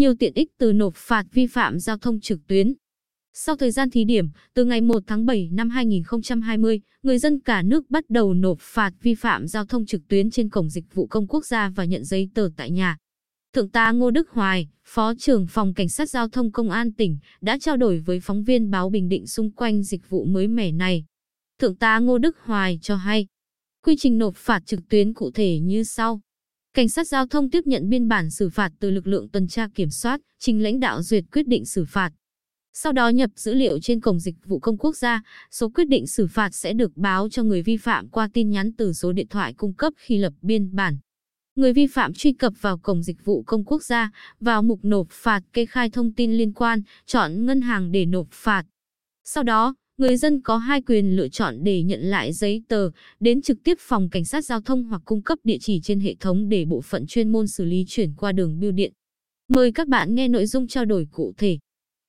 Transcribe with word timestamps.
nhiều 0.00 0.14
tiện 0.14 0.34
ích 0.34 0.48
từ 0.58 0.72
nộp 0.72 0.94
phạt 0.96 1.26
vi 1.32 1.46
phạm 1.46 1.78
giao 1.78 1.98
thông 1.98 2.20
trực 2.20 2.38
tuyến. 2.46 2.74
Sau 3.34 3.56
thời 3.56 3.70
gian 3.70 3.90
thí 3.90 4.04
điểm, 4.04 4.28
từ 4.54 4.64
ngày 4.64 4.80
1 4.80 5.02
tháng 5.06 5.26
7 5.26 5.48
năm 5.52 5.70
2020, 5.70 6.80
người 7.02 7.18
dân 7.18 7.40
cả 7.40 7.62
nước 7.62 7.90
bắt 7.90 8.04
đầu 8.08 8.34
nộp 8.34 8.58
phạt 8.60 8.92
vi 9.02 9.14
phạm 9.14 9.46
giao 9.46 9.66
thông 9.66 9.86
trực 9.86 10.00
tuyến 10.08 10.30
trên 10.30 10.48
cổng 10.48 10.70
dịch 10.70 10.94
vụ 10.94 11.06
công 11.06 11.26
quốc 11.26 11.46
gia 11.46 11.68
và 11.68 11.84
nhận 11.84 12.04
giấy 12.04 12.28
tờ 12.34 12.48
tại 12.56 12.70
nhà. 12.70 12.96
Thượng 13.54 13.70
tá 13.70 13.90
Ngô 13.90 14.10
Đức 14.10 14.30
Hoài, 14.30 14.68
Phó 14.84 15.12
trưởng 15.18 15.46
phòng 15.46 15.74
Cảnh 15.74 15.88
sát 15.88 16.10
Giao 16.10 16.28
thông 16.28 16.52
Công 16.52 16.70
an 16.70 16.92
tỉnh, 16.92 17.18
đã 17.40 17.58
trao 17.60 17.76
đổi 17.76 17.98
với 17.98 18.20
phóng 18.20 18.44
viên 18.44 18.70
báo 18.70 18.90
Bình 18.90 19.08
Định 19.08 19.26
xung 19.26 19.50
quanh 19.50 19.82
dịch 19.82 20.10
vụ 20.10 20.24
mới 20.24 20.48
mẻ 20.48 20.72
này. 20.72 21.04
Thượng 21.58 21.76
tá 21.76 21.98
Ngô 21.98 22.18
Đức 22.18 22.36
Hoài 22.44 22.78
cho 22.82 22.96
hay, 22.96 23.26
quy 23.84 23.96
trình 23.98 24.18
nộp 24.18 24.36
phạt 24.36 24.66
trực 24.66 24.80
tuyến 24.88 25.14
cụ 25.14 25.30
thể 25.30 25.58
như 25.58 25.82
sau. 25.82 26.20
Cảnh 26.74 26.88
sát 26.88 27.08
giao 27.08 27.26
thông 27.26 27.50
tiếp 27.50 27.66
nhận 27.66 27.88
biên 27.88 28.08
bản 28.08 28.30
xử 28.30 28.48
phạt 28.48 28.72
từ 28.80 28.90
lực 28.90 29.06
lượng 29.06 29.28
tuần 29.28 29.48
tra 29.48 29.68
kiểm 29.74 29.90
soát, 29.90 30.20
trình 30.38 30.62
lãnh 30.62 30.80
đạo 30.80 31.02
duyệt 31.02 31.24
quyết 31.32 31.48
định 31.48 31.64
xử 31.64 31.84
phạt. 31.84 32.10
Sau 32.72 32.92
đó 32.92 33.08
nhập 33.08 33.30
dữ 33.36 33.54
liệu 33.54 33.78
trên 33.80 34.00
cổng 34.00 34.20
dịch 34.20 34.34
vụ 34.44 34.58
công 34.58 34.78
quốc 34.78 34.96
gia, 34.96 35.22
số 35.50 35.68
quyết 35.68 35.88
định 35.88 36.06
xử 36.06 36.26
phạt 36.26 36.54
sẽ 36.54 36.72
được 36.72 36.96
báo 36.96 37.28
cho 37.28 37.42
người 37.42 37.62
vi 37.62 37.76
phạm 37.76 38.08
qua 38.08 38.28
tin 38.32 38.50
nhắn 38.50 38.72
từ 38.72 38.92
số 38.92 39.12
điện 39.12 39.26
thoại 39.30 39.54
cung 39.54 39.74
cấp 39.74 39.92
khi 39.96 40.18
lập 40.18 40.32
biên 40.42 40.74
bản. 40.74 40.98
Người 41.54 41.72
vi 41.72 41.86
phạm 41.86 42.12
truy 42.12 42.32
cập 42.32 42.52
vào 42.60 42.78
cổng 42.78 43.02
dịch 43.02 43.24
vụ 43.24 43.42
công 43.42 43.64
quốc 43.64 43.82
gia, 43.82 44.10
vào 44.40 44.62
mục 44.62 44.80
nộp 44.82 45.06
phạt 45.10 45.42
kê 45.52 45.66
khai 45.66 45.90
thông 45.90 46.12
tin 46.12 46.32
liên 46.32 46.52
quan, 46.52 46.82
chọn 47.06 47.46
ngân 47.46 47.60
hàng 47.60 47.92
để 47.92 48.06
nộp 48.06 48.26
phạt. 48.30 48.64
Sau 49.24 49.42
đó, 49.42 49.74
người 50.00 50.16
dân 50.16 50.40
có 50.40 50.56
hai 50.56 50.82
quyền 50.82 51.16
lựa 51.16 51.28
chọn 51.28 51.64
để 51.64 51.82
nhận 51.82 52.00
lại 52.00 52.32
giấy 52.32 52.62
tờ, 52.68 52.90
đến 53.20 53.42
trực 53.42 53.58
tiếp 53.64 53.78
phòng 53.80 54.08
cảnh 54.10 54.24
sát 54.24 54.44
giao 54.44 54.60
thông 54.60 54.84
hoặc 54.84 55.02
cung 55.04 55.22
cấp 55.22 55.38
địa 55.44 55.56
chỉ 55.60 55.80
trên 55.80 56.00
hệ 56.00 56.14
thống 56.20 56.48
để 56.48 56.64
bộ 56.64 56.80
phận 56.80 57.06
chuyên 57.06 57.32
môn 57.32 57.46
xử 57.46 57.64
lý 57.64 57.84
chuyển 57.88 58.12
qua 58.16 58.32
đường 58.32 58.60
bưu 58.60 58.72
điện. 58.72 58.92
Mời 59.48 59.72
các 59.72 59.88
bạn 59.88 60.14
nghe 60.14 60.28
nội 60.28 60.46
dung 60.46 60.66
trao 60.66 60.84
đổi 60.84 61.06
cụ 61.10 61.32
thể. 61.38 61.58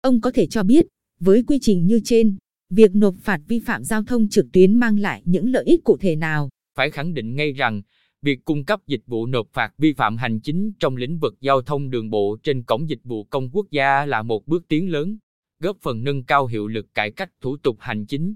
Ông 0.00 0.20
có 0.20 0.30
thể 0.30 0.46
cho 0.46 0.62
biết, 0.62 0.86
với 1.20 1.42
quy 1.42 1.58
trình 1.60 1.86
như 1.86 2.00
trên, 2.04 2.36
việc 2.70 2.94
nộp 2.94 3.14
phạt 3.20 3.40
vi 3.48 3.58
phạm 3.58 3.84
giao 3.84 4.02
thông 4.02 4.28
trực 4.28 4.46
tuyến 4.52 4.78
mang 4.78 4.98
lại 4.98 5.22
những 5.24 5.50
lợi 5.50 5.64
ích 5.64 5.84
cụ 5.84 5.96
thể 6.00 6.16
nào? 6.16 6.48
Phải 6.76 6.90
khẳng 6.90 7.14
định 7.14 7.36
ngay 7.36 7.52
rằng, 7.52 7.82
việc 8.22 8.44
cung 8.44 8.64
cấp 8.64 8.80
dịch 8.86 9.06
vụ 9.06 9.26
nộp 9.26 9.46
phạt 9.52 9.72
vi 9.78 9.92
phạm 9.92 10.16
hành 10.16 10.40
chính 10.40 10.72
trong 10.78 10.96
lĩnh 10.96 11.18
vực 11.18 11.34
giao 11.40 11.62
thông 11.62 11.90
đường 11.90 12.10
bộ 12.10 12.36
trên 12.42 12.62
cổng 12.62 12.88
dịch 12.88 13.04
vụ 13.04 13.24
công 13.24 13.50
quốc 13.52 13.66
gia 13.70 14.06
là 14.06 14.22
một 14.22 14.46
bước 14.46 14.68
tiến 14.68 14.90
lớn, 14.90 15.18
góp 15.60 15.76
phần 15.80 16.04
nâng 16.04 16.24
cao 16.24 16.46
hiệu 16.46 16.66
lực 16.66 16.86
cải 16.94 17.10
cách 17.10 17.30
thủ 17.40 17.56
tục 17.56 17.76
hành 17.80 18.06
chính. 18.06 18.34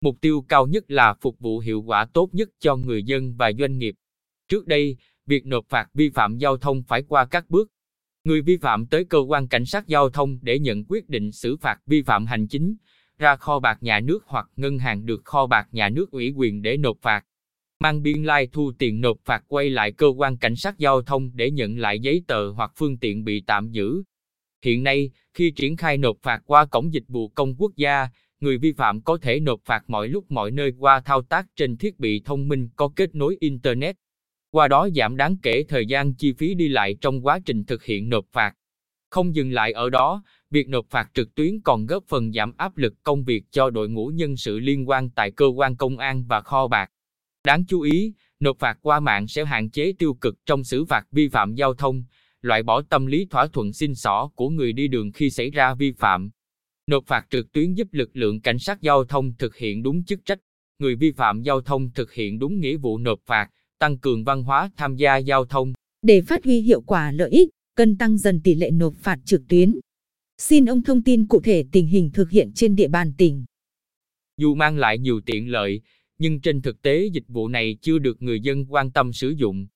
Mục 0.00 0.16
tiêu 0.20 0.44
cao 0.48 0.66
nhất 0.66 0.90
là 0.90 1.14
phục 1.20 1.38
vụ 1.38 1.58
hiệu 1.58 1.82
quả 1.82 2.06
tốt 2.14 2.28
nhất 2.32 2.48
cho 2.58 2.76
người 2.76 3.02
dân 3.02 3.36
và 3.36 3.52
doanh 3.58 3.78
nghiệp. 3.78 3.94
Trước 4.48 4.66
đây, 4.66 4.96
việc 5.26 5.46
nộp 5.46 5.66
phạt 5.68 5.88
vi 5.94 6.10
phạm 6.10 6.38
giao 6.38 6.56
thông 6.56 6.82
phải 6.82 7.02
qua 7.02 7.26
các 7.26 7.50
bước. 7.50 7.70
Người 8.24 8.42
vi 8.42 8.56
phạm 8.56 8.86
tới 8.86 9.04
cơ 9.04 9.18
quan 9.18 9.48
cảnh 9.48 9.64
sát 9.64 9.86
giao 9.86 10.10
thông 10.10 10.38
để 10.42 10.58
nhận 10.58 10.84
quyết 10.88 11.08
định 11.08 11.32
xử 11.32 11.56
phạt 11.56 11.78
vi 11.86 12.02
phạm 12.02 12.26
hành 12.26 12.48
chính, 12.48 12.76
ra 13.18 13.36
kho 13.36 13.60
bạc 13.60 13.78
nhà 13.80 14.00
nước 14.00 14.24
hoặc 14.26 14.48
ngân 14.56 14.78
hàng 14.78 15.06
được 15.06 15.24
kho 15.24 15.46
bạc 15.46 15.68
nhà 15.72 15.88
nước 15.88 16.10
ủy 16.10 16.32
quyền 16.36 16.62
để 16.62 16.76
nộp 16.76 16.96
phạt 17.02 17.24
mang 17.80 18.02
biên 18.02 18.24
lai 18.24 18.48
thu 18.52 18.72
tiền 18.78 19.00
nộp 19.00 19.16
phạt 19.24 19.44
quay 19.48 19.70
lại 19.70 19.92
cơ 19.92 20.06
quan 20.06 20.36
cảnh 20.36 20.56
sát 20.56 20.78
giao 20.78 21.02
thông 21.02 21.30
để 21.34 21.50
nhận 21.50 21.78
lại 21.78 22.00
giấy 22.00 22.22
tờ 22.26 22.50
hoặc 22.50 22.72
phương 22.76 22.98
tiện 22.98 23.24
bị 23.24 23.40
tạm 23.46 23.70
giữ. 23.70 24.02
Hiện 24.66 24.82
nay, 24.82 25.10
khi 25.34 25.50
triển 25.50 25.76
khai 25.76 25.98
nộp 25.98 26.16
phạt 26.22 26.42
qua 26.46 26.64
cổng 26.66 26.92
dịch 26.92 27.04
vụ 27.08 27.28
công 27.28 27.54
quốc 27.58 27.72
gia, 27.76 28.08
người 28.40 28.58
vi 28.58 28.72
phạm 28.72 29.00
có 29.00 29.18
thể 29.22 29.40
nộp 29.40 29.60
phạt 29.64 29.84
mọi 29.86 30.08
lúc 30.08 30.30
mọi 30.30 30.50
nơi 30.50 30.72
qua 30.78 31.00
thao 31.00 31.22
tác 31.22 31.46
trên 31.56 31.76
thiết 31.76 31.98
bị 31.98 32.22
thông 32.24 32.48
minh 32.48 32.68
có 32.76 32.88
kết 32.96 33.14
nối 33.14 33.36
Internet. 33.40 33.96
Qua 34.50 34.68
đó 34.68 34.88
giảm 34.94 35.16
đáng 35.16 35.36
kể 35.42 35.64
thời 35.68 35.86
gian 35.86 36.14
chi 36.14 36.32
phí 36.32 36.54
đi 36.54 36.68
lại 36.68 36.96
trong 37.00 37.26
quá 37.26 37.38
trình 37.46 37.64
thực 37.64 37.84
hiện 37.84 38.08
nộp 38.08 38.24
phạt. 38.32 38.54
Không 39.10 39.34
dừng 39.34 39.52
lại 39.52 39.72
ở 39.72 39.90
đó, 39.90 40.22
việc 40.50 40.68
nộp 40.68 40.86
phạt 40.90 41.10
trực 41.14 41.34
tuyến 41.34 41.60
còn 41.60 41.86
góp 41.86 42.04
phần 42.08 42.32
giảm 42.32 42.52
áp 42.56 42.76
lực 42.76 42.94
công 43.02 43.24
việc 43.24 43.44
cho 43.50 43.70
đội 43.70 43.88
ngũ 43.88 44.08
nhân 44.08 44.36
sự 44.36 44.58
liên 44.58 44.88
quan 44.88 45.10
tại 45.10 45.30
cơ 45.30 45.46
quan 45.46 45.76
công 45.76 45.98
an 45.98 46.24
và 46.28 46.40
kho 46.40 46.68
bạc. 46.68 46.90
Đáng 47.44 47.64
chú 47.64 47.80
ý, 47.80 48.14
nộp 48.40 48.58
phạt 48.58 48.78
qua 48.82 49.00
mạng 49.00 49.26
sẽ 49.26 49.44
hạn 49.44 49.70
chế 49.70 49.92
tiêu 49.98 50.14
cực 50.14 50.46
trong 50.46 50.64
xử 50.64 50.84
phạt 50.84 51.06
vi 51.12 51.28
phạm 51.28 51.54
giao 51.54 51.74
thông, 51.74 52.04
loại 52.42 52.62
bỏ 52.62 52.82
tâm 52.82 53.06
lý 53.06 53.26
thỏa 53.30 53.46
thuận 53.46 53.72
xin 53.72 53.94
xỏ 53.94 54.30
của 54.34 54.48
người 54.48 54.72
đi 54.72 54.88
đường 54.88 55.12
khi 55.12 55.30
xảy 55.30 55.50
ra 55.50 55.74
vi 55.74 55.92
phạm. 55.92 56.30
Nộp 56.86 57.06
phạt 57.06 57.26
trực 57.30 57.52
tuyến 57.52 57.74
giúp 57.74 57.88
lực 57.92 58.10
lượng 58.16 58.40
cảnh 58.40 58.58
sát 58.58 58.82
giao 58.82 59.04
thông 59.04 59.34
thực 59.38 59.56
hiện 59.56 59.82
đúng 59.82 60.04
chức 60.04 60.24
trách, 60.24 60.38
người 60.78 60.96
vi 60.96 61.12
phạm 61.12 61.42
giao 61.42 61.60
thông 61.60 61.90
thực 61.90 62.12
hiện 62.12 62.38
đúng 62.38 62.60
nghĩa 62.60 62.76
vụ 62.76 62.98
nộp 62.98 63.20
phạt, 63.26 63.48
tăng 63.78 63.98
cường 63.98 64.24
văn 64.24 64.42
hóa 64.42 64.70
tham 64.76 64.96
gia 64.96 65.16
giao 65.16 65.44
thông. 65.44 65.72
Để 66.02 66.22
phát 66.22 66.44
huy 66.44 66.60
hiệu 66.60 66.80
quả 66.80 67.12
lợi 67.12 67.30
ích, 67.30 67.48
cần 67.74 67.96
tăng 67.96 68.18
dần 68.18 68.40
tỷ 68.44 68.54
lệ 68.54 68.70
nộp 68.70 68.94
phạt 68.96 69.18
trực 69.24 69.42
tuyến. 69.48 69.80
Xin 70.38 70.64
ông 70.64 70.82
thông 70.82 71.02
tin 71.02 71.26
cụ 71.26 71.40
thể 71.40 71.64
tình 71.72 71.86
hình 71.86 72.10
thực 72.14 72.30
hiện 72.30 72.52
trên 72.54 72.76
địa 72.76 72.88
bàn 72.88 73.12
tỉnh. 73.18 73.44
Dù 74.36 74.54
mang 74.54 74.76
lại 74.76 74.98
nhiều 74.98 75.20
tiện 75.26 75.50
lợi, 75.50 75.80
nhưng 76.18 76.40
trên 76.40 76.62
thực 76.62 76.82
tế 76.82 77.06
dịch 77.12 77.28
vụ 77.28 77.48
này 77.48 77.76
chưa 77.80 77.98
được 77.98 78.22
người 78.22 78.40
dân 78.40 78.66
quan 78.68 78.90
tâm 78.90 79.12
sử 79.12 79.30
dụng. 79.30 79.66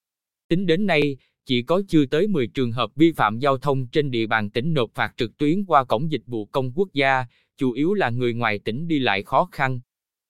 Tính 0.49 0.67
đến 0.67 0.87
nay, 0.87 1.17
chỉ 1.47 1.63
có 1.63 1.83
chưa 1.89 2.07
tới 2.07 2.27
10 2.27 2.47
trường 2.47 2.73
hợp 2.73 2.91
vi 2.97 3.13
phạm 3.13 3.39
giao 3.39 3.59
thông 3.59 3.87
trên 3.87 4.11
địa 4.11 4.27
bàn 4.27 4.51
tỉnh 4.51 4.75
nộp 4.75 4.91
phạt 4.95 5.15
trực 5.17 5.39
tuyến 5.39 5.65
qua 5.65 5.85
cổng 5.85 6.11
dịch 6.11 6.27
vụ 6.27 6.47
công 6.47 6.73
quốc 6.75 6.89
gia, 6.93 7.25
chủ 7.57 7.73
yếu 7.73 7.95
là 7.95 8.11
người 8.11 8.35
ngoài 8.35 8.59
tỉnh 8.59 8.89
đi 8.89 8.99
lại 8.99 9.23
khó 9.23 9.49
khăn. 9.53 9.81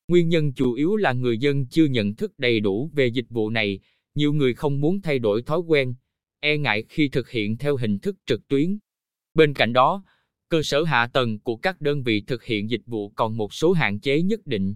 Nguyên 0.09 0.29
nhân 0.29 0.53
chủ 0.53 0.73
yếu 0.73 0.97
là 0.97 1.13
người 1.13 1.39
dân 1.39 1.67
chưa 1.67 1.85
nhận 1.85 2.15
thức 2.15 2.33
đầy 2.39 2.61
đủ 2.61 2.91
về 2.95 3.07
dịch 3.07 3.31
vụ 3.31 3.51
này, 3.51 3.81
nhiều 4.15 4.33
người 4.33 4.55
không 4.55 4.81
muốn 4.81 5.01
thay 5.01 5.19
đổi 5.19 5.43
thói 5.43 5.59
quen, 5.59 5.95
e 6.41 6.57
ngại 6.57 6.85
khi 6.89 7.09
thực 7.09 7.31
hiện 7.31 7.57
theo 7.57 7.77
hình 7.77 7.99
thức 7.99 8.17
trực 8.27 8.49
tuyến. 8.49 8.79
Bên 9.35 9.55
cạnh 9.55 9.73
đó, 9.73 10.05
cơ 10.49 10.63
sở 10.63 10.83
hạ 10.83 11.07
tầng 11.13 11.39
của 11.39 11.57
các 11.57 11.81
đơn 11.81 12.03
vị 12.03 12.21
thực 12.21 12.45
hiện 12.45 12.71
dịch 12.71 12.87
vụ 12.87 13.09
còn 13.09 13.37
một 13.37 13.55
số 13.55 13.73
hạn 13.73 14.01
chế 14.01 14.23
nhất 14.23 14.47
định. 14.47 14.75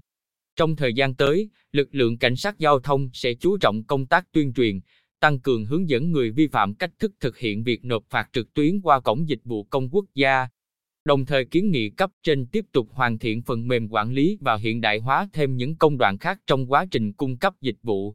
Trong 0.57 0.77
thời 0.77 0.95
gian 0.95 1.15
tới, 1.15 1.51
lực 1.73 1.95
lượng 1.95 2.19
cảnh 2.19 2.37
sát 2.37 2.59
giao 2.59 2.81
thông 2.81 3.11
sẽ 3.13 3.35
chú 3.35 3.57
trọng 3.59 3.85
công 3.85 4.07
tác 4.07 4.33
tuyên 4.33 4.53
truyền, 4.53 4.81
tăng 5.25 5.41
cường 5.41 5.65
hướng 5.65 5.89
dẫn 5.89 6.13
người 6.13 6.31
vi 6.31 6.47
phạm 6.47 6.75
cách 6.75 6.91
thức 6.99 7.13
thực 7.21 7.39
hiện 7.39 7.63
việc 7.63 7.85
nộp 7.85 8.05
phạt 8.11 8.29
trực 8.33 8.55
tuyến 8.55 8.81
qua 8.81 9.01
cổng 9.01 9.29
dịch 9.29 9.41
vụ 9.45 9.65
công 9.65 9.89
quốc 9.91 10.05
gia. 10.15 10.49
Đồng 11.05 11.27
thời 11.27 11.45
kiến 11.45 11.71
nghị 11.71 11.91
cấp 11.91 12.11
trên 12.23 12.47
tiếp 12.47 12.65
tục 12.73 12.89
hoàn 12.91 13.19
thiện 13.19 13.43
phần 13.43 13.69
mềm 13.69 13.89
quản 13.89 14.13
lý 14.13 14.39
và 14.41 14.57
hiện 14.57 14.81
đại 14.81 14.99
hóa 14.99 15.29
thêm 15.33 15.57
những 15.57 15.77
công 15.77 15.99
đoạn 15.99 16.19
khác 16.19 16.41
trong 16.47 16.73
quá 16.73 16.87
trình 16.91 17.13
cung 17.13 17.37
cấp 17.37 17.55
dịch 17.61 17.77
vụ. 17.83 18.15